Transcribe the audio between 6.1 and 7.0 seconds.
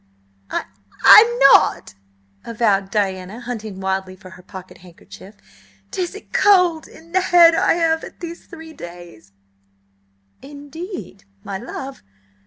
a cold